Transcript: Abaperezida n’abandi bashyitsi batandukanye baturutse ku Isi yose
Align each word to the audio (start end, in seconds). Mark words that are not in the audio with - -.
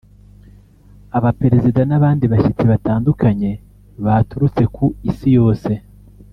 Abaperezida 1.17 1.81
n’abandi 1.89 2.25
bashyitsi 2.31 2.63
batandukanye 2.71 3.51
baturutse 4.05 4.63
ku 4.75 4.85
Isi 5.11 5.29
yose 5.37 5.71